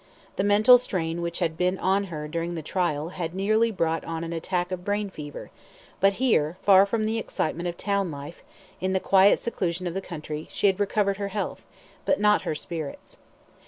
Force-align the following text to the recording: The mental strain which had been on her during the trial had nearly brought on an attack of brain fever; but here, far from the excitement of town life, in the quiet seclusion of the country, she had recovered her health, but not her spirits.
The 0.35 0.43
mental 0.43 0.79
strain 0.79 1.21
which 1.21 1.37
had 1.37 1.55
been 1.55 1.77
on 1.77 2.05
her 2.05 2.27
during 2.27 2.55
the 2.55 2.63
trial 2.63 3.09
had 3.09 3.35
nearly 3.35 3.69
brought 3.69 4.03
on 4.03 4.23
an 4.23 4.33
attack 4.33 4.71
of 4.71 4.83
brain 4.83 5.11
fever; 5.11 5.51
but 5.99 6.13
here, 6.13 6.57
far 6.63 6.87
from 6.87 7.05
the 7.05 7.19
excitement 7.19 7.69
of 7.69 7.77
town 7.77 8.09
life, 8.09 8.43
in 8.79 8.93
the 8.93 8.99
quiet 8.99 9.37
seclusion 9.37 9.85
of 9.85 9.93
the 9.93 10.01
country, 10.01 10.47
she 10.49 10.65
had 10.65 10.79
recovered 10.79 11.17
her 11.17 11.27
health, 11.27 11.67
but 12.03 12.19
not 12.19 12.41
her 12.41 12.55
spirits. 12.55 13.19